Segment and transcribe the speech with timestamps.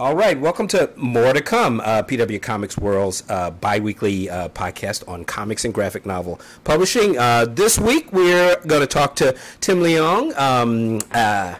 [0.00, 4.48] All right, welcome to More to Come, uh, PW Comics World's uh, bi weekly uh,
[4.48, 7.18] podcast on comics and graphic novel publishing.
[7.18, 10.34] Uh, this week we're going to talk to Tim Leong.
[10.38, 11.56] Um, uh,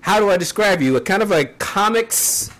[0.00, 0.96] how do I describe you?
[0.96, 2.50] A kind of a comics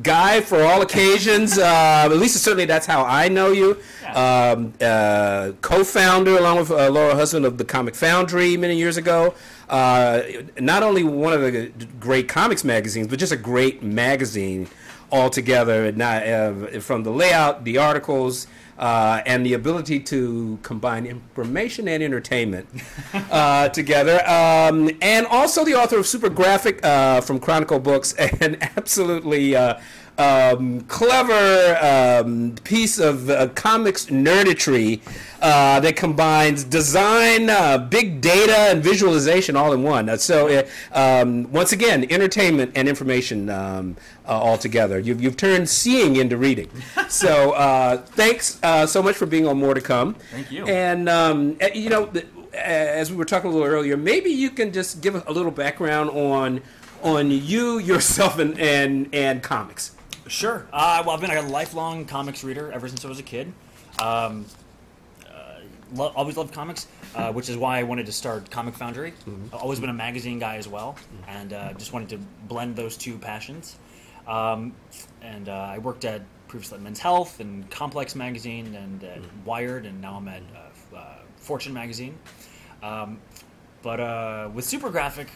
[0.00, 1.58] guy for all occasions.
[1.58, 3.78] Uh, at least certainly that's how I know you.
[4.14, 9.34] Um, uh, co-founder along with uh, Laura Hudson of the Comic Foundry many years ago.
[9.68, 10.22] Uh,
[10.58, 14.68] not only one of the great comics magazines, but just a great magazine
[15.10, 15.90] altogether.
[15.92, 18.46] Not, uh, from the layout, the articles.
[18.82, 22.68] Uh, and the ability to combine information and entertainment
[23.30, 24.20] uh, together.
[24.28, 29.78] Um, and also the author of Super Graphic uh, from Chronicle Books, and absolutely uh,
[30.18, 35.00] um, clever um, piece of uh, comics nerditry
[35.40, 40.08] uh, that combines design, uh, big data, and visualization all in one.
[40.08, 44.98] Uh, so, um, once again, entertainment and information um, uh, all together.
[44.98, 46.70] You've, you've turned seeing into reading.
[47.08, 50.14] So, uh, thanks uh, so much for being on More to Come.
[50.30, 50.64] Thank you.
[50.66, 52.10] And, um, uh, you know,
[52.54, 56.10] as we were talking a little earlier, maybe you can just give a little background
[56.10, 56.62] on
[57.02, 59.92] on you yourself and and, and comics.
[60.28, 60.66] Sure.
[60.72, 63.52] Uh, well, I've been a lifelong comics reader ever since I was a kid.
[64.00, 64.46] Um,
[65.26, 65.60] uh,
[65.94, 69.14] lo- always loved comics, uh, which is why I wanted to start Comic Foundry.
[69.52, 70.96] I've always been a magazine guy as well,
[71.28, 73.76] and uh, just wanted to blend those two passions.
[74.26, 74.74] Um,
[75.20, 79.86] and uh, I worked at previously at Men's Health and Complex Magazine and at Wired,
[79.86, 82.16] and now I'm at uh, uh, Fortune Magazine.
[82.82, 83.18] Um,
[83.82, 85.28] but uh, with Super Graphic,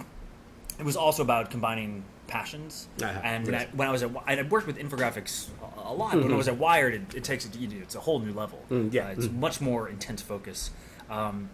[0.79, 2.89] it was also about combining passions.
[3.03, 3.63] Uh-huh, And yes.
[3.73, 5.49] I- when I was at, I had worked with infographics
[5.85, 6.13] a, lot.
[6.13, 7.51] But when I was at Wired, it, it takes it.
[7.61, 8.63] It's a whole new level.
[8.71, 9.07] Mm, yeah.
[9.09, 10.71] Uh, it's much more intense focus.
[11.09, 11.51] Um,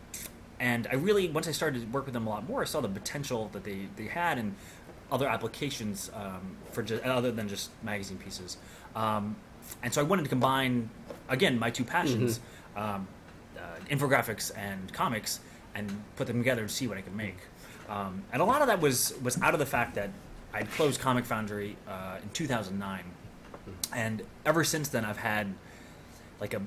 [0.59, 2.81] and I really, once I started to work with them a lot more, I saw
[2.81, 4.55] the potential that they, they had and
[5.11, 8.57] other applications um, for just, other than just magazine pieces.
[8.97, 9.37] Um,
[9.83, 10.89] and so I wanted to combine
[11.29, 12.41] again my two passions,
[12.77, 13.07] um,
[13.57, 15.41] uh, infographics and comics,
[15.75, 17.37] and put them together and see what I could make.
[17.89, 20.11] Um, and a lot of that was was out of the fact that
[20.55, 23.05] I'd closed Comic Foundry uh, in 2009,
[23.95, 25.55] and ever since then I've had
[26.41, 26.63] like a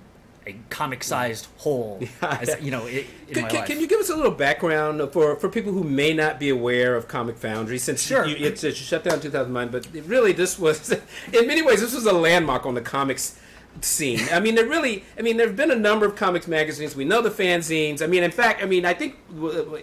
[0.48, 3.68] a comic-sized hole, as, you know, i- in Can, my can, life.
[3.68, 6.96] can you give us a little background for, for people who may not be aware
[6.96, 7.80] of Comic Foundry?
[7.80, 8.28] Since Sure.
[8.28, 10.92] you, it's, it's shut down in 2009, but it really this was,
[11.34, 13.40] in many ways, this was a landmark on the comics
[13.82, 14.20] scene.
[14.32, 16.96] I mean, there really, I mean, there have been a number of comics magazines.
[16.96, 18.04] We know the fanzines.
[18.04, 19.16] I mean, in fact, I mean, I think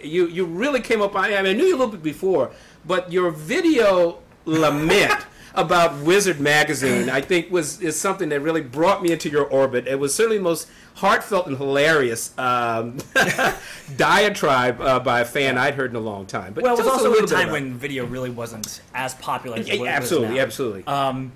[0.01, 1.13] you you really came up.
[1.13, 2.51] I, I, mean, I knew you a little bit before,
[2.85, 5.13] but your video lament.
[5.55, 9.85] About Wizard magazine, I think was is something that really brought me into your orbit.
[9.87, 12.97] It was certainly the most heartfelt and hilarious um,
[13.97, 16.53] diatribe uh, by a fan I'd heard in a long time.
[16.53, 19.57] But well, it was also little a time about when video really wasn't as popular
[19.57, 19.75] as it.
[19.75, 20.41] it was absolutely, now.
[20.41, 20.87] absolutely.
[20.87, 21.31] Um,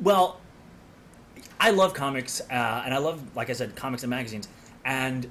[0.00, 0.40] well,
[1.58, 4.48] I love comics, uh, and I love, like I said, comics and magazines.
[4.84, 5.28] And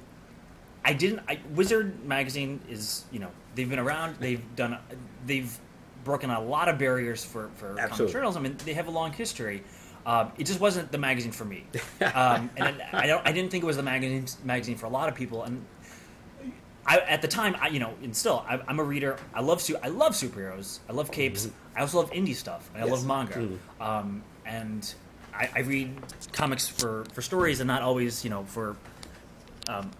[0.84, 1.20] I didn't.
[1.28, 4.16] I, Wizard magazine is, you know, they've been around.
[4.16, 4.78] They've done.
[5.26, 5.58] They've
[6.04, 8.12] broken a lot of barriers for for comic Absolutely.
[8.12, 8.44] journalism.
[8.44, 9.62] I mean, they have a long history.
[10.06, 11.64] Um, it just wasn't the magazine for me,
[12.14, 13.26] um, and I don't.
[13.26, 15.42] I didn't think it was the magazine magazine for a lot of people.
[15.42, 15.64] And
[16.86, 19.16] I, at the time, I, you know, and still, I, I'm a reader.
[19.34, 20.78] I love su- I love superheroes.
[20.88, 21.48] I love capes.
[21.76, 22.70] I also love indie stuff.
[22.74, 22.94] And I Mm-hmm.
[22.94, 23.04] Yes.
[23.04, 23.58] love manga.
[23.80, 24.94] Um, and
[25.34, 25.92] I, I read
[26.32, 28.76] comics for, for stories and not always, you know, for
[29.68, 29.90] um,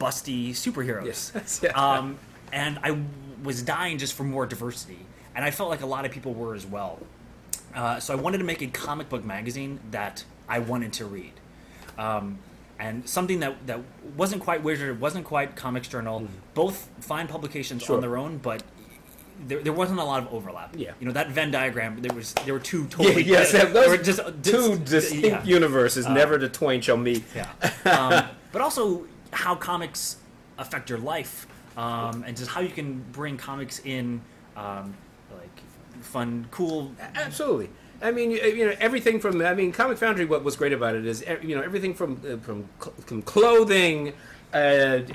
[0.00, 1.32] busty superheroes.
[1.32, 1.60] Yes.
[1.62, 1.70] Yeah.
[1.70, 2.18] Um,
[2.52, 2.98] and I
[3.44, 4.98] was dying just for more diversity,
[5.36, 6.98] and I felt like a lot of people were as well.
[7.74, 11.32] Uh, so I wanted to make a comic book magazine that I wanted to read,
[11.98, 12.38] um,
[12.78, 13.80] and something that that
[14.16, 16.26] wasn't quite Wizard, wasn't quite Comics Journal.
[16.54, 17.86] Both fine publications Mm-hmm.
[17.86, 17.96] Sure.
[17.96, 18.62] on their own, but.
[19.48, 20.74] There, there wasn't a lot of overlap.
[20.78, 20.92] Yeah.
[21.00, 22.00] you know that Venn diagram.
[22.00, 25.42] There was there were two Yeah, totally yes, they those just two just- distinct yeah.
[25.44, 26.06] universes.
[26.06, 27.24] never the twain shall meet.
[27.34, 27.50] Yeah.
[27.84, 30.18] Um, but also how comics
[30.56, 34.20] affect your life, um, and just how you can bring comics in,
[34.56, 34.94] um,
[35.30, 35.60] like
[36.00, 36.92] fun, cool.
[37.14, 37.70] Absolutely.
[38.02, 40.24] I mean, you, know, everything from I mean, Comic Foundry.
[40.24, 44.12] What was great about it is, you know, everything from uh, from cl- from clothing
[44.54, 44.56] uh,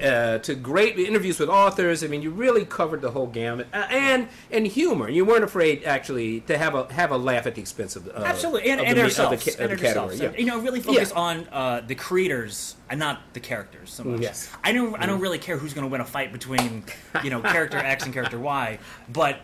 [0.04, 2.04] uh, to great interviews with authors.
[2.04, 5.10] I mean, you really covered the whole gamut, uh, and and humor.
[5.10, 8.12] You weren't afraid actually to have a have a laugh at the expense of uh,
[8.26, 10.16] Absolutely, and, of and the, ourselves, of the, ca- and the category.
[10.18, 10.32] Yeah.
[10.38, 11.20] You know, really focus Yeah.
[11.20, 14.22] on uh, the creators and not the characters so much.
[14.22, 14.50] yes.
[14.64, 14.96] I don't.
[15.02, 16.84] I don't really care who's going to win a fight between,
[17.24, 19.40] you know, character X and character Y, but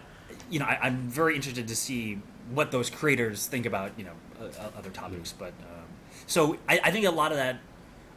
[0.50, 2.20] you know, I, I'm very interested to see
[2.52, 4.12] what those creators think about you know
[4.42, 5.32] uh, uh, other topics.
[5.32, 5.86] But um,
[6.28, 7.60] so I, I think a lot of that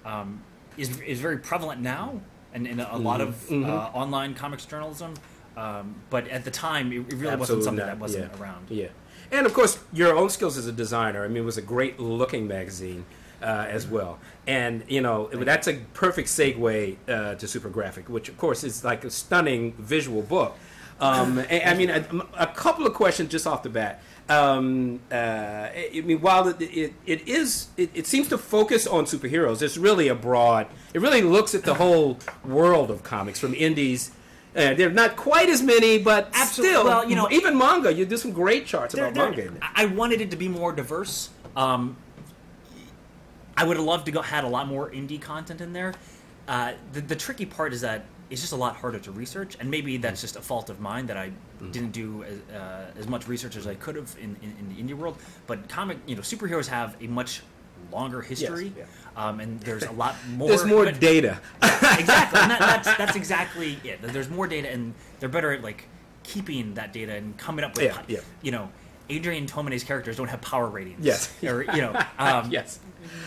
[0.05, 0.43] um,
[0.79, 2.21] is is very prevalent now,
[2.55, 5.15] and in a, a lot of uh, online comics journalism.
[5.57, 7.87] Um, but at the time, it, it really wasn't something not.
[7.87, 8.41] that wasn't Yeah.
[8.41, 8.67] around.
[8.71, 8.89] Yeah,
[9.33, 11.25] and of course your own skills as a designer.
[11.25, 13.05] I mean, it was a great looking magazine
[13.43, 18.29] uh, as well, and you know that's a perfect segue uh, to Super Graphic, which
[18.29, 20.57] of course is like a stunning visual book.
[21.01, 22.05] Um, I mean, a,
[22.39, 24.01] a couple of questions just off the bat.
[24.29, 29.05] Um, uh, I mean, while it, it, it is, it, it seems to focus on
[29.07, 29.63] superheroes.
[29.63, 30.67] It's really a broad.
[30.93, 34.11] It really looks at the whole world of comics from indies.
[34.55, 36.75] Uh, there are not quite as many, but Absolutely.
[36.75, 37.93] still, Well, you know- even manga.
[37.93, 39.47] You do some great charts about there- manga.
[39.47, 39.63] In it.
[39.63, 41.31] I I wanted it to be more diverse.
[41.57, 41.97] Um,
[43.57, 45.95] I would have loved to go had a lot more indie content in there.
[46.49, 49.71] Uh, the, the tricky part is that it's just a lot harder to research, and
[49.71, 51.73] maybe that's just a fault of mine that I Mm-hmm.
[51.73, 54.81] didn't do as, uh, as much research as I could have in, in, in the
[54.81, 55.17] indie world.
[55.49, 57.43] But comic, you know, superheroes have a much
[57.91, 58.85] longer history, yeah.
[59.17, 60.47] um, and there's a lot more.
[60.51, 61.41] There's more but- data.
[61.61, 62.39] exactly.
[62.41, 64.01] And that, that's that's exactly it.
[64.03, 65.89] There's more data, and they're better at like
[66.23, 68.21] keeping that data and coming up with, yeah.
[68.43, 68.71] you know,
[69.09, 71.05] Adrian Tomine's characters don't have power ratings.
[71.05, 71.33] Yes.
[71.43, 72.79] or you know, um, yes.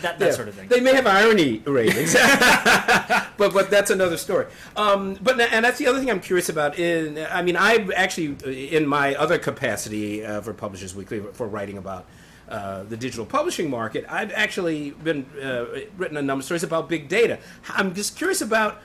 [0.02, 0.32] that that Yeah.
[0.32, 0.68] sort of thing.
[0.68, 2.14] They may have irony ratings,
[3.36, 4.46] but but that's another story.
[4.76, 6.78] Um, but and that's the other thing I'm curious about.
[6.78, 8.36] In I mean, I've actually
[8.74, 12.06] in my other capacity uh, for Publishers Weekly for writing about.
[12.48, 14.04] Uh, the digital publishing market.
[14.10, 15.64] I've actually been uh,
[15.96, 17.38] written a number of stories about big data.
[17.70, 18.82] I'm just curious about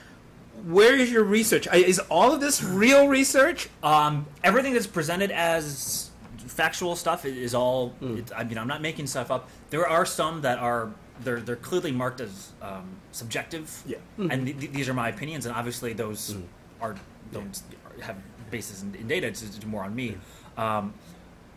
[0.65, 1.67] where is your research?
[1.73, 3.67] Is all of this real research?
[3.83, 6.11] Um, everything that's presented as
[6.57, 7.89] factual stuff is all.
[8.01, 8.17] Hmm.
[8.17, 9.47] It, I mean, I'm not making stuff up.
[9.69, 10.89] There are some that are
[11.23, 13.65] they're they're clearly marked as um, subjective.
[13.85, 13.97] Yeah.
[14.17, 16.35] and th- th- these are my opinions, and obviously those
[16.81, 16.95] are
[17.31, 17.61] don't
[18.01, 18.17] have
[18.51, 19.27] basis in, in data.
[19.27, 20.17] It's, it's more on me.
[20.57, 20.93] Um,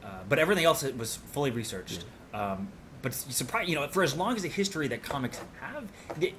[0.05, 2.05] uh, but everything else it was fully researched.
[2.35, 2.69] Um,
[3.03, 5.85] but surprise, you know, for as long as the history that comics have,
[6.19, 6.35] they,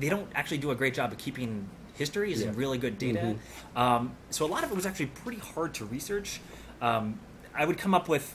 [0.00, 2.50] they don't actually do a great job of keeping histories and Yeah.
[2.52, 2.60] Mm-hmm.
[2.60, 3.36] really good data.
[3.76, 6.40] Um, so a lot of it was actually pretty hard to research.
[6.80, 7.20] Um,
[7.54, 8.34] I would come up with,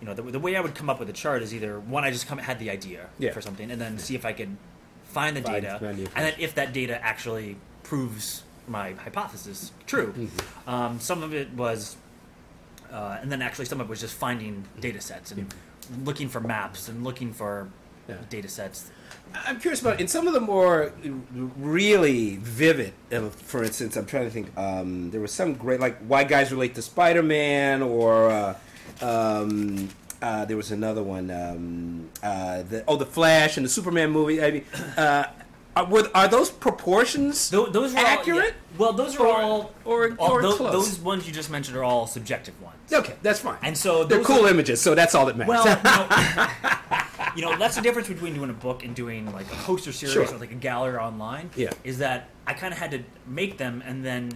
[0.00, 2.04] you know, the, the way I would come up with a chart is either one,
[2.04, 3.32] I just come had the idea Yeah.
[3.32, 4.56] for something, and then see if I could
[5.04, 10.12] find the Find- data, and then if that data actually proves my hypothesis true.
[10.16, 10.70] Mm-hmm.
[10.70, 11.96] Um, some of it was,
[12.90, 15.52] uh, and then actually some of it was just finding data sets and
[16.04, 17.68] looking for maps and looking for
[18.08, 18.16] Yeah.
[18.30, 18.90] data sets.
[19.46, 20.92] I'm curious about in some of the more
[21.56, 22.92] really vivid.
[23.12, 24.56] uh, For instance, I'm trying to think.
[24.58, 28.54] Um, there was some great like why guys relate to Spider-Man, or uh,
[29.00, 29.88] um,
[30.20, 31.30] uh, there was another one.
[31.30, 34.42] Um, uh, the, oh, the Flash and the Superman movie.
[34.42, 34.64] I mean,
[34.96, 35.24] uh,
[35.76, 38.54] are, were, are those proportions Tho- those are all- accurate?
[38.54, 38.78] yeah.
[38.78, 40.72] well, those are Or- all, or- all or tho- close?
[40.72, 42.76] those ones you just mentioned are all subjective ones.
[42.92, 43.56] Okay, that's fine.
[43.62, 45.48] And so they're cool are- images, so that's all that matters.
[45.64, 46.98] Well, know,
[47.36, 50.12] you know, that's the difference between doing a book and doing like a poster series
[50.14, 50.24] Sure.
[50.34, 51.50] or like a gallery online.
[51.56, 51.70] Yeah.
[51.84, 54.32] Is that I kind of had to make them and then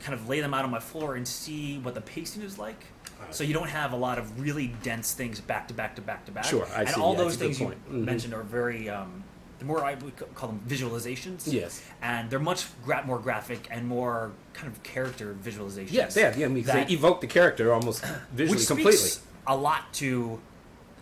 [0.00, 2.84] kind of lay them out on my floor and see what the pacing is like.
[3.30, 6.26] So you don't have a lot of really dense things back to back to back
[6.26, 6.44] to back.
[6.44, 7.00] Sure, I and see.
[7.00, 7.94] all Yeah, those that's a good things you.
[7.96, 8.04] Mhm.
[8.04, 8.88] mentioned are very.
[8.88, 9.24] Um,
[9.58, 11.44] the more I would call them visualizations.
[11.50, 11.82] Yes.
[12.02, 15.92] And they're much gra- more graphic and more kind of character visualizations.
[15.92, 16.44] yes, yeah, yeah.
[16.44, 18.92] I mean, That- they evoke the character almost visually which completely.
[18.96, 20.38] speaks a lot to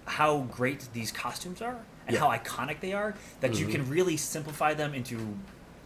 [0.06, 2.20] how great these costumes are and Yeah.
[2.20, 2.30] Mm-hmm.
[2.32, 5.16] how iconic they are that you can really simplify them into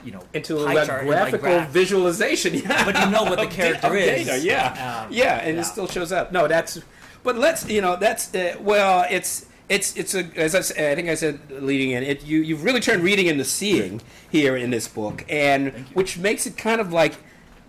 [0.05, 2.55] you know into a like, graphical graph- visualization.
[2.63, 2.85] Yeah.
[2.85, 4.27] But you know what the character is.
[4.27, 5.61] data, Yeah, Um, yeah, and yeah.
[5.61, 6.33] it still shows up.
[6.33, 6.81] No, that's.
[7.25, 9.47] But let's you know that's uh, well it's.
[9.69, 12.81] It's it's a as I, I think I said leading in it you you've really
[12.81, 14.01] turned reading into seeing
[14.31, 17.17] here in this book and which makes it kind of like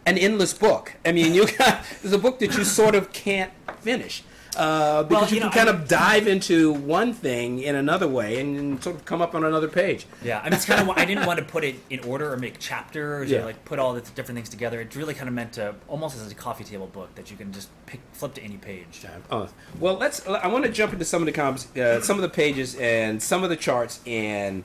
[0.05, 0.93] an endless book.
[1.05, 4.23] I mean you got there's a book that you sort of can't finish
[4.57, 8.07] uh, because you, you know, can kind I- of dive into one thing in another
[8.07, 10.05] way and sort of come up on another page.
[10.23, 12.37] yeah I mean it's kind of I didn't want to put it in order or
[12.37, 13.39] make chapters Yeah.
[13.41, 16.17] or like put all the different things together it's really kind of meant to almost
[16.17, 19.47] as a coffee table book that you can just pick flip to any page Oh,
[19.79, 20.27] well, let's.
[20.27, 23.21] I want to jump into some of the comps, uh, some of the pages, and
[23.21, 24.63] some of the charts, and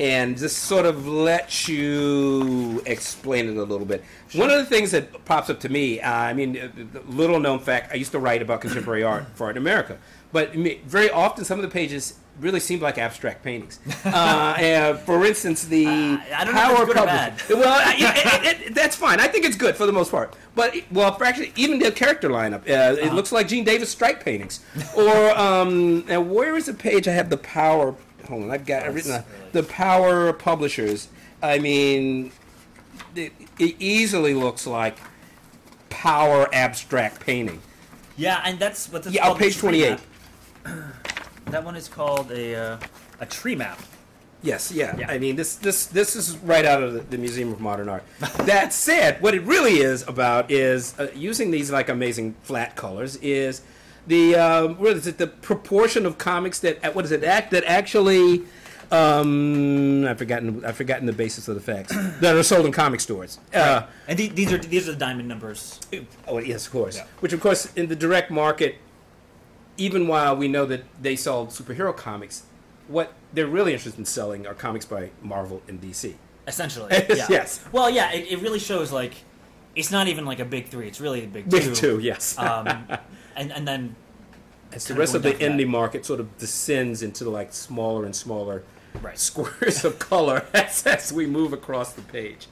[0.00, 4.02] and just sort of let you explain it a little bit.
[4.34, 7.58] One of the things that pops up to me, uh, I mean, uh, little known
[7.60, 9.98] fact, I used to write about contemporary art for Art in America,
[10.32, 13.78] but very often some of the pages really seem like abstract paintings.
[14.04, 17.96] Uh, and for instance, the Uh, I don't know if Power Publishing- Well, it,
[18.60, 19.18] it, it, that's fine.
[19.18, 20.36] I think it's good for the most part.
[20.54, 24.22] But well, for actually, even the character lineup, uh, it looks like Gene Davis stripe
[24.24, 24.60] paintings.
[24.96, 27.08] Or um, where is the page?
[27.08, 27.94] I have the Power.
[28.26, 29.12] Hold on, I've got it written.
[29.12, 31.08] Really- the Power Publishers.
[31.42, 32.32] I mean,
[33.14, 34.96] it, it easily looks like
[35.90, 37.62] Power abstract painting.
[38.16, 39.98] yeah and that's what this Yeah, on page twenty-eight.
[41.46, 42.78] that one is called a uh,
[43.20, 43.80] a tree map
[44.44, 44.94] Yes, yeah.
[44.98, 45.10] Yeah.
[45.10, 48.04] I mean, this this this is right out of the, the Museum of Modern Art.
[48.40, 53.16] that said, what it really is about is uh, using these like amazing flat colors
[53.16, 53.62] is
[54.06, 55.18] the um, what is it?
[55.18, 57.24] The proportion of comics that uh, what is it?
[57.24, 58.42] Act that actually.
[58.92, 60.64] Um, I've forgotten.
[60.64, 63.38] I've forgotten the basis of the facts that are sold in comic stores.
[63.52, 65.80] Uh, And the- these are these are the diamond numbers.
[66.28, 66.96] Oh, yes, of course.
[66.96, 67.06] Yeah.
[67.20, 68.76] Which, of course, in the direct market,
[69.76, 72.44] even while we know that they sold superhero comics,
[72.86, 76.14] what they're really interested in selling are comics by Marvel and DC.
[76.46, 77.26] Essentially, Yes, yeah.
[77.30, 77.64] yes.
[77.72, 79.14] Well, yeah, it, it really shows like
[79.74, 81.74] it's not even like a big three; it's really a big, Big two.
[81.74, 82.38] two, yes.
[82.38, 82.68] Um,
[83.36, 83.96] and and then
[84.72, 85.68] As the rest of the going down from indie that.
[85.68, 88.62] market sort of descends into like smaller and smaller
[89.02, 89.18] Right.
[89.18, 92.46] squares of color as, as we move across the page.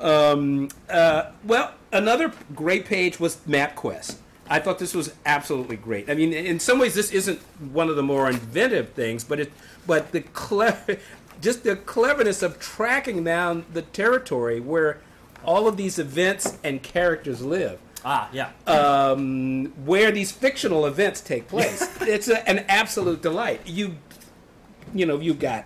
[0.00, 4.16] Um, uh, well, another great page was MapQuest.
[4.48, 6.08] I thought this was absolutely great.
[6.08, 7.40] I mean, in some ways, this isn't
[7.72, 9.52] one of the more inventive things, but it,
[9.86, 10.96] but the clever,
[11.40, 15.00] just the cleverness of tracking down the territory where
[15.44, 21.48] all of these events and characters live ah, yeah, um, where these fictional events take
[21.48, 21.82] place.
[22.02, 23.60] it's a, an absolute delight.
[23.66, 23.96] You,
[24.94, 25.64] you know, you've got.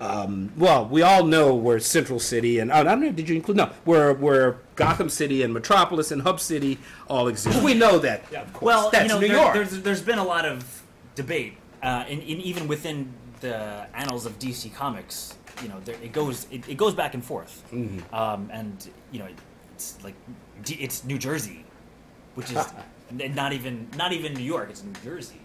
[0.00, 3.10] Um, well, we all know where Central City and oh, I don't know.
[3.10, 3.66] Did you include no?
[3.84, 6.78] Where where Gotham City and Metropolis and Hub City
[7.08, 7.64] all exist.
[7.64, 8.22] We know that.
[8.30, 8.62] Yeah, of course.
[8.64, 9.54] Well, that's you know, New there- York.
[9.54, 10.82] There's there's been a lot of
[11.16, 15.34] debate, uh, in, in even within the annals of DC Comics.
[15.64, 18.14] You know, there, it goes it, it goes back and forth, Mm-hmm.
[18.14, 19.26] um, and you know,
[19.74, 20.14] it's like
[20.64, 21.64] it's New Jersey,
[22.38, 22.64] which is
[23.34, 24.68] not even not even New York.
[24.70, 25.40] It's New Jersey,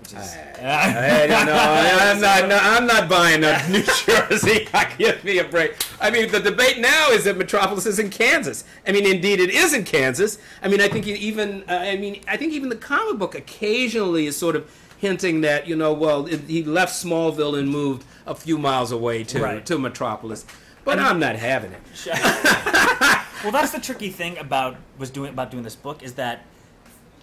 [0.00, 1.52] which is I don't know.
[1.54, 2.48] I'm not.
[2.48, 4.66] No, I'm not buying that New Jersey.
[4.96, 5.74] Give me a break.
[6.00, 8.64] I mean, the debate now is that Metropolis is in Kansas.
[8.86, 10.38] I mean, indeed, it is in Kansas.
[10.62, 11.62] I mean, I think even.
[11.68, 15.68] Uh, I mean, I think even the comic book occasionally is sort of hinting that
[15.68, 19.66] you know, well, it, he left Smallville and moved a few miles away to Right.
[19.66, 20.46] to Metropolis.
[20.84, 21.82] But I'm not having it.
[23.42, 26.44] well, that's the tricky thing about was doing about doing this book is that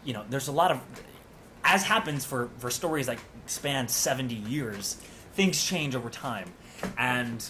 [0.03, 0.81] you know there's a lot of
[1.63, 4.95] as happens for for stories that span 70 years,
[5.34, 6.51] things change over time,
[6.98, 7.50] and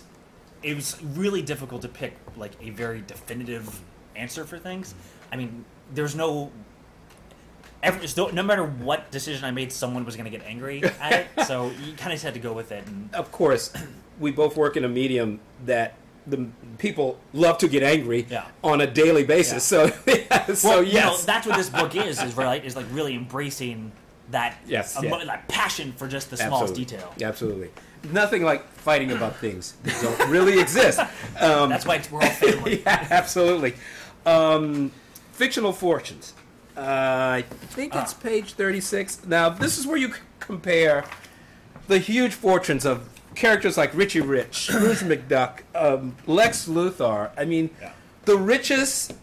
[0.63, 3.81] it was really difficult to pick like a very definitive
[4.15, 4.95] answer for things.
[5.31, 6.51] I mean, there's no.
[7.83, 11.27] Every, no matter what decision I made, someone was going to get angry at it.
[11.45, 12.83] So you kind of just had to go with it.
[12.87, 13.71] And, of course,
[14.19, 15.93] we both work in a medium that
[16.27, 18.45] the people love to get angry Yeah.
[18.63, 19.63] on a daily basis.
[19.63, 19.87] So,
[20.53, 22.21] so well, yes, you know, that's what this book is.
[22.21, 22.63] Is right?
[22.63, 23.91] Is like really embracing
[24.31, 25.25] that Yes, emo- yeah.
[25.25, 26.85] that passion for just the smallest Absolutely.
[26.97, 27.13] detail.
[27.29, 27.69] Absolutely.
[28.11, 30.99] Nothing like fighting about things that don't really exist.
[31.39, 32.81] Um, That's why it's, we're all family.
[32.81, 33.73] yeah, absolutely.
[34.25, 34.91] Um,
[35.33, 36.33] fictional fortunes.
[36.77, 38.17] Uh, I think it's Ah.
[38.23, 39.25] page 36.
[39.25, 41.03] Now, this is where you c- compare
[41.87, 47.31] the huge fortunes of characters like Richie Rich, Scrooge McDuck, um, Lex Luthor.
[47.37, 47.91] I mean, Yeah.
[48.25, 49.13] the richest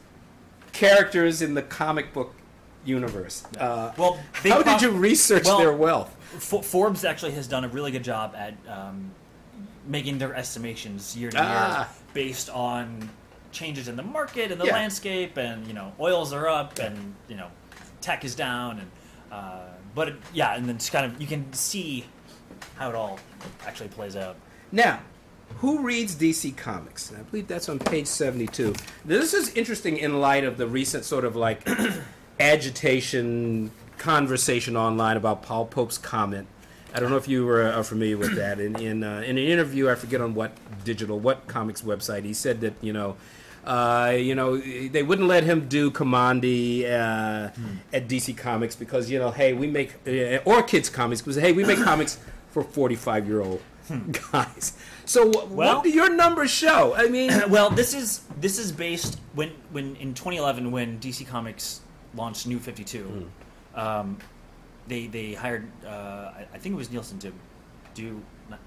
[0.73, 2.35] characters in the comic book
[2.85, 3.45] universe.
[3.59, 6.15] Uh, Well, how prob- did you research well, their wealth?
[6.39, 9.13] Fo- Forbes actually has done a really good job at um,
[9.87, 11.89] making their estimations year to year Ah.
[12.15, 13.11] based on
[13.53, 14.73] changes in the market and the Yeah.
[14.73, 17.49] landscape, and you know, oils are up, and you know,
[18.01, 18.91] tech is down, and
[19.31, 19.61] uh,
[19.95, 22.07] but it, yeah, and then it's kind of you can see
[22.77, 23.19] how it all
[23.67, 24.37] actually plays out.
[24.71, 25.01] Now,
[25.59, 27.11] who reads DC Comics?
[27.11, 28.75] And I believe that's on page 72.
[29.05, 31.67] This is interesting in light of the recent sort of like
[32.41, 36.49] agitation conversation online about Paul Pope's comment.
[36.95, 38.61] I don't know if you were, are familiar with that.
[38.61, 40.53] In in, uh, in an interview, I forget on what
[40.85, 43.17] digital, what comics website, he said that you know,
[43.65, 47.51] uh, you know, they wouldn't let him do Kamandi uh,
[47.93, 51.53] at DC Comics because you know, hey, we make uh, or kids comics because hey,
[51.53, 52.19] we make comics
[52.53, 53.61] for forty-five year old
[54.33, 54.75] guys.
[55.05, 56.95] So Well- what do your numbers show?
[56.95, 61.81] I mean, well, this is this is based when when in 2011 when DC Comics
[62.15, 63.29] launched New 52,
[63.75, 64.19] um,
[64.87, 67.33] they they hired uh, I, think it was Nielsen to
[67.95, 68.61] do not,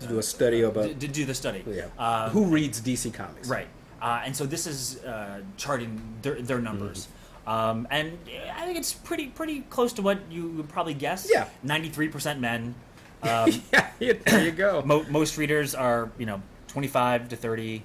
[0.00, 1.64] to do a study about to, to do the study.
[1.66, 1.86] yeah.
[1.98, 3.48] Um, who reads DC Comics?
[3.48, 3.68] Right.
[4.02, 7.06] Uh, and so this is uh, charting their, their numbers.
[7.06, 7.48] Mm-hmm.
[7.48, 8.18] Um, and
[8.54, 11.28] I think it's pretty pretty close to what you would probably guess.
[11.30, 11.48] Yeah.
[11.64, 12.74] 93% men.
[13.28, 13.62] Um,
[14.00, 14.82] yeah, there you go.
[14.84, 17.82] mo- most readers are, you know, 25 to 30.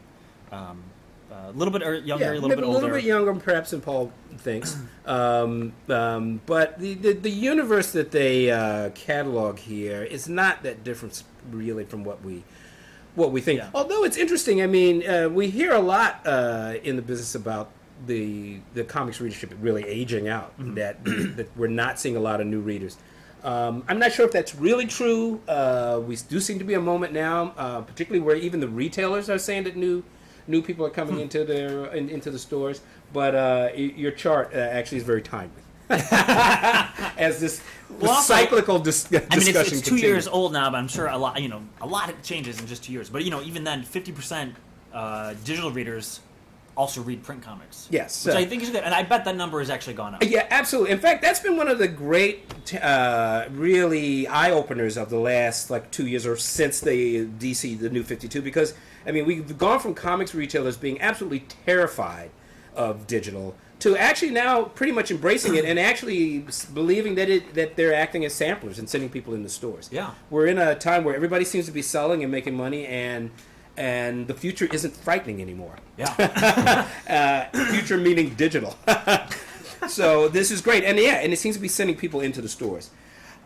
[0.51, 0.84] Um,
[1.31, 3.81] a little bit er- younger, yeah, a little bit a little bit younger, perhaps, than
[3.81, 4.77] Paul thinks.
[5.05, 10.84] Um, um, but the, the the universe that they uh, catalog here is not that
[10.84, 12.43] different, really, from what we
[13.15, 13.60] what we think.
[13.60, 13.69] Yeah.
[13.74, 14.62] Although it's interesting.
[14.62, 17.72] I mean, uh, we hear a lot uh, in the business about
[18.05, 20.58] the the comics readership really aging out.
[20.60, 20.75] Mm-hmm.
[20.75, 21.03] That
[21.38, 22.98] that we're not seeing a lot of new readers.
[23.43, 25.39] Um, I'm not sure if that's really true.
[25.48, 29.29] Uh, we do seem to be a moment now, uh, particularly where even the retailers
[29.29, 30.03] are saying that new
[30.48, 32.81] new people are coming into their in, into the stores.
[33.13, 35.62] But uh, your chart uh, actually is very timely.
[35.89, 37.62] As this
[38.00, 40.01] Well, also- cyclical dis- I mean, it's, discussion it's two continues.
[40.03, 42.84] years old now, but I'm sure a lot, you know, a lot changes in just
[42.84, 43.10] two years.
[43.10, 44.53] But you know, even then, 50%
[44.93, 46.19] uh, digital readers
[46.79, 47.89] also read print comics.
[47.91, 50.15] Yes, which uh, I think is good, and I bet that number has actually gone
[50.15, 50.24] up.
[50.24, 50.91] Yeah, absolutely.
[50.91, 55.69] In fact, that's been one of the great, uh, really eye openers of the last
[55.69, 58.41] like two years or since the DC, the New Fifty Two.
[58.41, 58.74] Because
[59.05, 62.31] I mean, we've gone from comics retailers being absolutely terrified
[62.75, 67.75] of digital to actually now pretty much embracing it and actually believing that it that
[67.75, 69.89] they're acting as samplers and sending people in the stores.
[69.91, 70.12] Yeah.
[70.29, 73.31] we're in a time where everybody seems to be selling and making money and.
[73.79, 76.83] And the future isn't frightening anymore Yeah,
[77.71, 78.75] future meaning digital.
[79.88, 82.50] so this is great, and yeah, and it seems to be sending people into the
[82.50, 82.89] stores.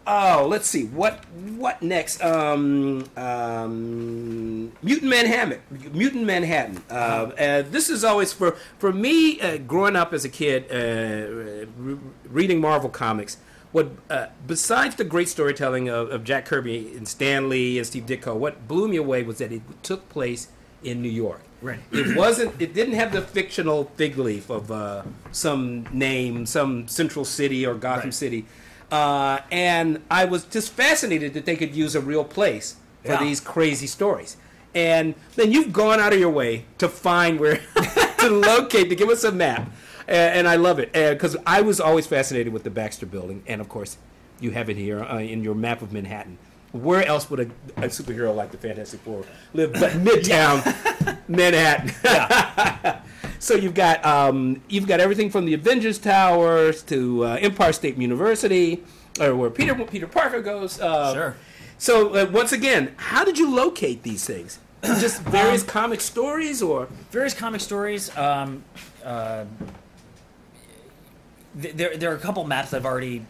[0.06, 1.24] Oh, let's see what
[1.58, 2.22] what next.
[2.22, 5.62] Um, um, Mutant Manhattan.
[5.94, 6.84] Mutant Manhattan.
[6.90, 9.40] Uh, uh, this is always for for me.
[9.40, 11.98] Uh, growing up as a kid, uh, re-
[12.28, 13.38] reading Marvel comics.
[13.74, 18.06] What uh, besides the great storytelling of, of Jack Kirby and Stan Lee and Steve
[18.06, 20.48] Ditko, what blew me away was that it took place
[20.84, 21.42] in New York.
[21.62, 21.80] Right.
[21.92, 22.62] It wasn't.
[22.62, 27.74] It didn't have the fictional fig leaf of uh, some name, some central city or
[27.74, 28.14] Gotham Right.
[28.14, 28.46] City,
[28.92, 33.24] uh, and I was just fascinated that they could use a real place for Yeah.
[33.24, 34.38] these crazy stories.
[34.76, 37.62] And then you've gone out of your way to find where
[38.20, 39.70] to locate to give us a map,
[40.08, 43.62] and, and I love it because I was always fascinated with the Baxter Building, and
[43.62, 43.98] of course,
[44.40, 46.38] you have it here uh, in your map of Manhattan.
[46.72, 47.44] Where else would a,
[47.78, 53.02] a superhero like the Fantastic Four live but Midtown Manhattan?
[53.44, 57.98] So you've got um, you've got everything from the Avengers Towers to uh, Empire State
[57.98, 58.82] University,
[59.20, 60.80] or where Peter Peter Parker goes.
[60.80, 61.36] Uh, Sure.
[61.78, 64.60] So uh, once again, how did you locate these things?
[64.82, 68.16] Just various comic stories, or various comic stories.
[68.16, 68.64] Um,
[69.04, 69.44] uh,
[71.62, 73.26] th- there, there are a couple maps that I've already.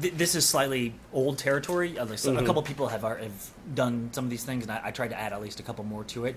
[0.00, 1.92] Th- this is slightly old territory.
[1.92, 2.38] Mm-hmm.
[2.38, 5.08] a couple people have, ar- have done some of these things, and I, I tried
[5.08, 6.36] to add at least a couple more to it.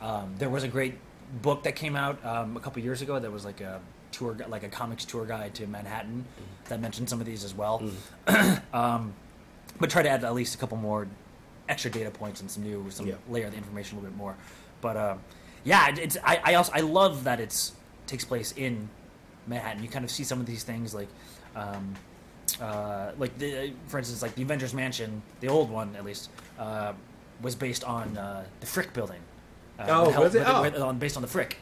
[0.00, 0.94] Um, there was a great
[1.42, 3.80] book that came out um, a couple years ago that was like a
[4.12, 6.68] tour, like a comics tour guide to Manhattan, Mm-hmm.
[6.70, 7.82] that mentioned some of these as well.
[8.72, 9.12] um,
[9.80, 11.06] but try to add at least a couple more
[11.68, 13.14] extra data points and some new some Yeah.
[13.28, 14.34] layer the information a little bit more.
[14.80, 15.18] But um,
[15.64, 17.72] yeah, it's I, I also I love that it's
[18.06, 18.88] takes place in
[19.48, 19.82] Manhattan.
[19.82, 21.08] You kind of see some of these things like.
[21.56, 21.94] Um,
[22.62, 26.92] uh, like the, for instance, like the Avengers Mansion, the old one at least, uh,
[27.42, 29.20] was based on uh, the Frick building.
[29.78, 30.42] Uh, Oh, was it?
[30.46, 30.86] Oh.
[30.88, 31.58] on, based on the Frick,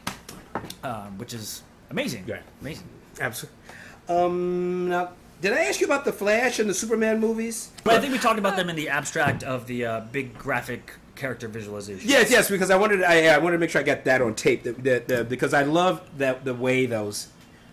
[0.83, 2.23] um, which is amazing.
[2.25, 2.39] Yeah.
[2.61, 2.87] Amazing.
[3.19, 3.59] absolutely.
[4.07, 5.09] Um, now,
[5.41, 7.69] did I ask you about the Flash and the Superman movies?
[7.83, 10.93] But I think we talked about them in the abstract of the uh, big graphic
[11.15, 12.09] character visualization.
[12.09, 14.33] Yes, yes, because I wanted I, I wanted to make sure I got that on
[14.35, 14.63] tape.
[14.63, 17.27] That, that, that- because I love that the way those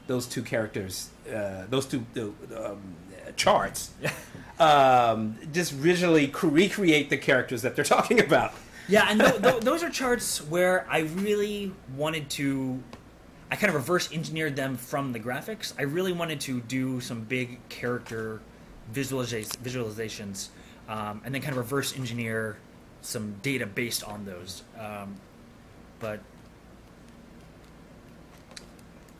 [0.06, 2.04] those two characters, uh, those two
[2.56, 2.80] um,
[3.36, 3.92] charts,
[4.60, 8.52] um, just visually recreate the characters that they're talking about.
[8.88, 12.82] Yeah, and th- th- those are charts where I really wanted to.
[13.50, 15.74] I kind of reverse engineered them from the graphics.
[15.78, 18.40] I really wanted to do some big character
[18.92, 20.48] visualiza- visualizations,
[20.88, 22.56] um, and then kind of reverse engineer
[23.02, 24.64] some data based on those.
[24.78, 25.14] Um,
[26.00, 26.20] but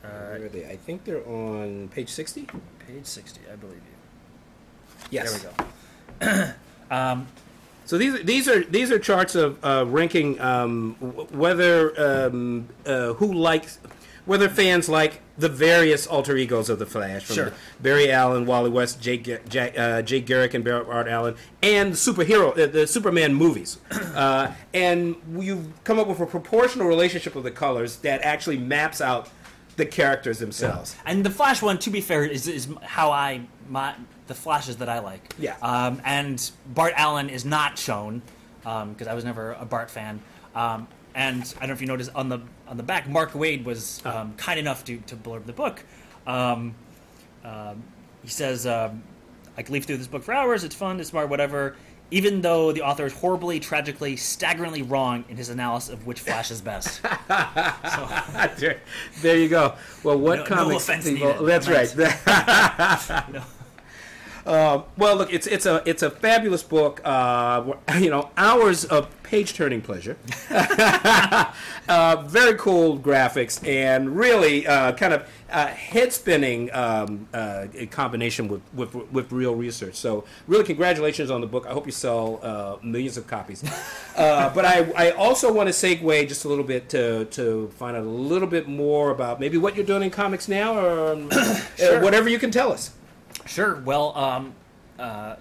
[0.04, 0.66] uh, Where are they?
[0.66, 2.46] I think they're on page sixty.
[2.86, 3.80] page sixty, I believe you.
[5.10, 5.42] Yes.
[5.42, 5.50] There
[6.20, 6.52] we go.
[6.96, 7.26] um,
[7.86, 13.14] So these these are these are charts of uh, ranking um, w- whether um, uh,
[13.14, 13.78] who likes
[14.26, 17.52] whether fans like the various alter egos of the Flash, from Sure.
[17.82, 21.96] Barry Allen, Wally West, Ga- Jack, uh, Jay Garrick, and Barry Art Allen, and the
[21.96, 23.76] superhero uh, the Superman movies,
[24.14, 29.02] uh, and you've come up with a proportional relationship of the colors that actually maps
[29.02, 29.28] out
[29.76, 30.96] the characters themselves.
[31.04, 33.94] And the Flash one, to be fair, is, is how I my
[34.26, 35.34] the flashes that I like.
[35.38, 35.56] Yeah.
[35.60, 38.22] Um, and Bart Allen is not shown
[38.62, 40.22] because I was never a Bart fan.
[40.54, 43.64] Um, and I don't know if you noticed on the on the back, Mark Waid
[43.64, 45.84] was um, kind enough to to blurb the book.
[46.26, 46.74] Um,
[47.44, 47.82] um,
[48.22, 49.02] he says, um,
[49.56, 50.64] "I could leaf through this book for hours.
[50.64, 50.98] It's fun.
[51.00, 51.28] It's smart.
[51.28, 51.76] Whatever."
[52.10, 56.50] Even though the author is horribly, tragically, staggeringly wrong in his analysis of which Flash
[56.50, 57.00] is best.
[58.58, 58.80] there,
[59.22, 59.74] there you go.
[60.04, 60.84] Well, what No- no comics?
[60.84, 61.46] offense people- needed.
[61.46, 63.28] that's right.
[63.32, 63.42] No.
[64.46, 67.00] Uh, well, look, it's it's a it's a fabulous book.
[67.04, 70.16] Uh, you know, hours of page turning pleasure.
[70.50, 78.48] uh, very cool graphics and really uh, kind of uh, head spinning um, uh, combination
[78.48, 79.94] with, with with real research.
[79.94, 81.66] So, really, congratulations on the book.
[81.66, 83.62] I hope you sell uh, millions of copies.
[84.14, 87.96] Uh, but I, I also want to segue just a little bit to to find
[87.96, 91.30] out a little bit more about maybe what you're doing in comics now, or um,
[91.76, 92.00] Sure.
[92.00, 92.92] whatever you can tell us.
[93.46, 93.76] Sure.
[93.76, 94.54] Well, um,
[94.98, 95.36] uh,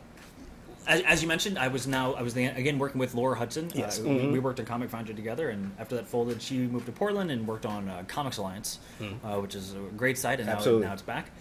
[0.88, 3.72] as, as you mentioned, I was now I was the, again working with Laura Hudson.
[3.74, 4.00] Yes.
[4.00, 6.92] Uh, we, we worked on Comic Foundry together, and after that folded, she moved to
[6.92, 8.80] Portland and worked on uh, Comics Alliance,
[9.24, 10.60] uh, which is a great site, and now.
[10.60, 11.32] Now it's back.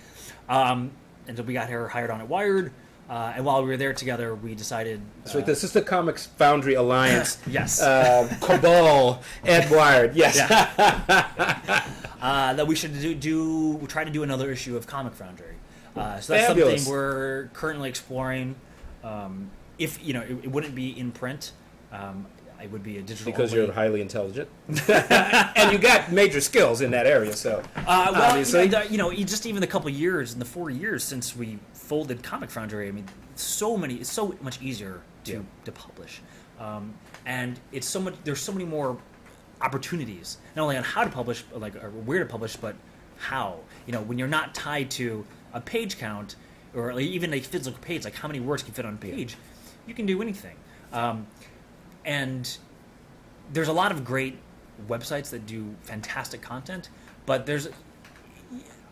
[0.48, 0.90] Um,
[1.28, 2.72] and so we got her hired on at Wired,
[3.08, 5.00] uh, and while we were there together, we decided.
[5.24, 7.38] So uh, this is the Comics Foundry Alliance.
[7.46, 7.80] Yes.
[7.82, 10.14] Uh, Cabal Ed Wired.
[10.14, 10.38] Yes.
[12.22, 15.56] uh, that we should do, do try to do another issue of Comic Foundry.
[15.96, 16.82] Uh, so that's Fabulous.
[16.84, 18.54] something we're currently exploring.
[19.04, 21.52] Um, if you know, it, it wouldn't be in print.
[21.92, 22.26] Um,
[22.62, 23.30] it would be a digital.
[23.32, 23.64] Because only.
[23.64, 24.48] you're highly intelligent,
[24.88, 27.34] and you got major skills in that area.
[27.34, 28.62] So Uh, well, obviously.
[28.64, 31.36] you know, the- you know, just even the couple years in the four years since
[31.36, 35.38] we folded Comic Foundry, I mean, so many, it's so much easier to Yeah.
[35.64, 36.22] to publish,
[36.60, 36.94] um,
[37.26, 38.14] and it's so much.
[38.24, 38.96] There's so many more
[39.60, 42.76] opportunities, not only on how to publish, like or where to publish, but
[43.18, 43.58] how.
[43.86, 46.36] You know, when you're not tied to a page count
[46.74, 49.36] or like even a physical page, like how many words can fit on a page,
[49.86, 50.56] you can do anything.
[50.92, 51.26] Um,
[52.04, 52.56] and
[53.52, 54.38] there's a lot of great
[54.88, 56.88] websites that do fantastic content,
[57.26, 57.68] but there's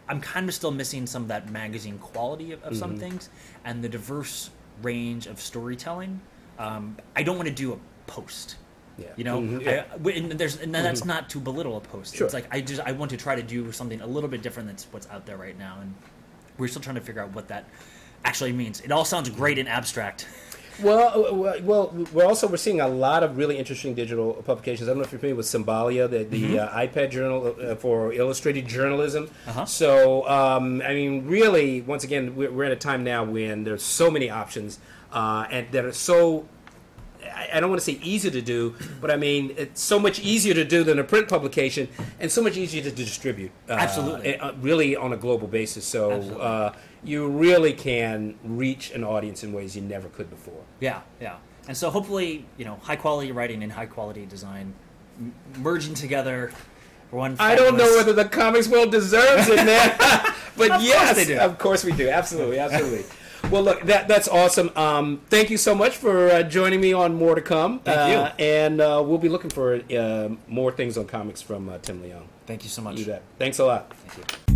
[0.08, 2.98] I'm kind of still missing some of that magazine quality of, of some Mm-hmm.
[3.00, 3.28] things
[3.64, 4.50] and the diverse
[4.82, 6.20] range of storytelling.
[6.58, 7.78] Um, I don't want to do a
[8.10, 8.56] post.
[8.98, 9.06] Yeah.
[9.16, 9.84] You know, Mhm, yeah.
[9.88, 12.16] I- w- and there's and that's not to belittle a post.
[12.16, 12.26] Sure.
[12.26, 14.66] It's like I just I want to try to do something a little bit different
[14.68, 15.94] than what's out there right now, and
[16.60, 17.64] we're still trying to figure out what that
[18.24, 18.80] actually means.
[18.82, 20.28] It all sounds great in abstract.
[20.82, 24.88] Well, uh, well, we're also we're seeing a lot of really interesting digital publications.
[24.88, 28.12] I don't know if you're familiar with Symbolia, the, the uh, iPad journal uh, for
[28.14, 29.26] illustrated journalism.
[29.26, 29.50] Mm-hmm.
[29.50, 29.64] Uh-huh.
[29.66, 33.82] So, um, I mean, really, once again, we're, we're at a time now when there's
[33.82, 34.78] so many options
[35.12, 36.46] uh, and that are so.
[37.52, 40.54] I don't want to say easy to do, but I mean it's so much easier
[40.54, 43.50] to do than a print publication, and so much easier to distribute.
[43.68, 44.38] Uh, Absolutely.
[44.38, 45.84] uh, really on a global basis.
[45.84, 50.62] So uh, you really can reach an audience in ways you never could before.
[50.80, 51.36] Yeah, yeah.
[51.68, 54.72] And so hopefully, you know, high quality writing and high quality design
[55.18, 56.50] m- merging together
[57.10, 57.36] for one.
[57.38, 59.96] I don't know whether the comics world deserves it, man.
[60.56, 61.38] but Of yes, they do.
[61.38, 62.08] of course we do.
[62.08, 63.04] Absolutely, absolutely.
[63.50, 64.70] well, look, that that's awesome.
[64.76, 67.78] Um, thank you so much for uh, joining me on More to Come.
[67.80, 68.44] Thank Uh, you.
[68.44, 72.24] And uh, we'll be looking for uh, more things on comics from uh, Tim Leong.
[72.46, 72.98] Thank you so much.
[72.98, 73.22] You bet.
[73.38, 73.92] Thanks a lot.
[74.06, 74.49] Thank you.